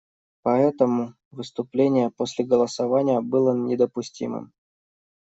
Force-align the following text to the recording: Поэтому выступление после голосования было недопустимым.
Поэтому 0.41 1.13
выступление 1.29 2.09
после 2.09 2.43
голосования 2.43 3.21
было 3.21 3.55
недопустимым. 3.55 4.51